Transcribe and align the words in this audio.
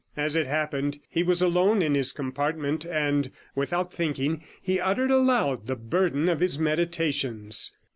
As 0.17 0.35
it 0.35 0.47
happened, 0.47 0.99
he 1.11 1.21
was 1.21 1.43
alone 1.43 1.83
in 1.83 1.93
his 1.93 2.11
compartment, 2.11 2.85
and, 2.87 3.29
without 3.53 3.91
83 3.93 3.97
thinking, 3.97 4.43
he 4.59 4.79
uttered 4.79 5.11
aloud 5.11 5.67
the 5.67 5.75
burden 5.75 6.27
of 6.27 6.39
his 6.39 6.57
meditations. 6.57 7.77